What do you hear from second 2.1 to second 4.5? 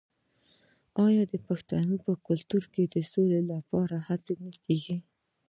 کلتور کې د سولې لپاره هڅې